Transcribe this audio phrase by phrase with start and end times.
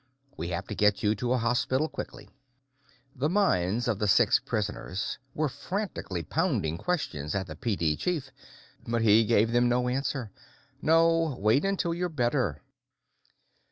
[0.35, 2.27] We have to get you to a hospital quickly."
[3.15, 8.31] The minds of the six prisoners were frantically pounding questions at the PD chief,
[8.87, 10.31] but he gave them no answer.
[10.81, 12.63] "No; wait until you're better."